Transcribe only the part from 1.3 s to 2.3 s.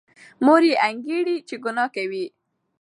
چې ګناه کوي.